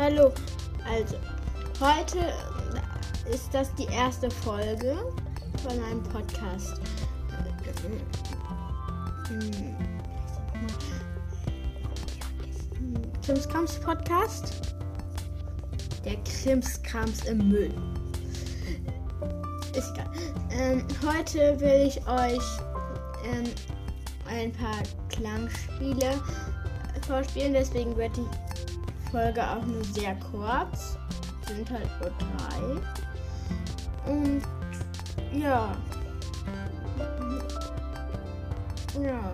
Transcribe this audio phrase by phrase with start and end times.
[0.00, 0.32] Hallo,
[0.88, 1.16] also
[1.80, 2.32] heute
[3.34, 4.96] ist das die erste Folge
[5.60, 6.80] von einem Podcast.
[13.26, 14.72] Krimskrams Podcast.
[16.04, 17.74] Der Krimskrams im Müll.
[19.74, 20.12] Ist egal.
[20.52, 22.44] Ähm, heute will ich euch
[23.24, 23.50] ähm,
[24.30, 26.22] ein paar Klangspiele
[27.04, 28.47] vorspielen, deswegen wird die
[29.10, 30.98] Folge auch nur sehr kurz.
[31.46, 34.10] Sind halt nur drei.
[34.10, 34.42] Und
[35.32, 35.76] ja.
[39.00, 39.32] Ja,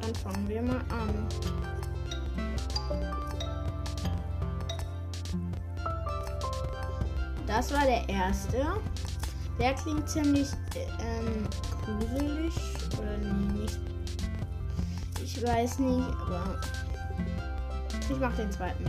[0.00, 1.28] dann fangen wir mal an.
[7.46, 8.66] Das war der erste.
[9.58, 10.48] Der klingt ziemlich
[11.00, 11.46] ähm,
[11.84, 12.54] gruselig
[12.98, 13.16] oder
[13.52, 13.78] nicht.
[15.22, 16.60] Ich weiß nicht, aber
[18.10, 18.84] ich mach den zweiten.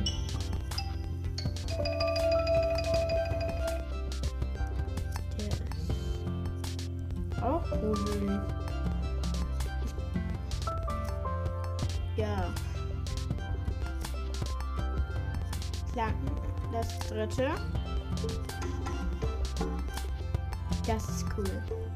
[7.35, 8.39] Der auch gruselig.
[12.15, 12.53] Ja.
[15.93, 16.13] Klar,
[16.71, 17.49] das dritte.
[20.85, 21.86] Das ist cool.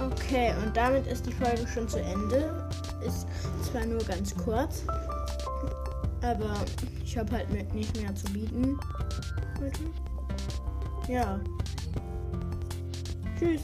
[0.00, 2.68] Okay, und damit ist die Folge schon zu Ende.
[3.04, 3.26] Ist
[3.62, 4.84] zwar nur ganz kurz,
[6.22, 6.54] aber
[7.04, 8.78] ich habe halt mit nicht mehr zu bieten.
[11.08, 11.40] Ja.
[13.38, 13.62] Tschüss.